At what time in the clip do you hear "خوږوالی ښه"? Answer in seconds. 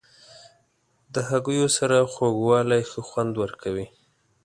2.13-3.01